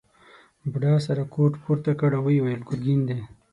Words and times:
بوډا 0.71 0.93
سره 1.07 1.23
کوټ 1.33 1.53
پورته 1.63 1.91
کړ 1.99 2.11
او 2.19 2.23
وویل 2.25 2.61
ګرګین 2.69 3.01
دی. 3.09 3.19